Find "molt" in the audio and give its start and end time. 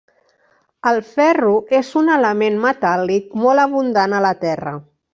3.45-3.69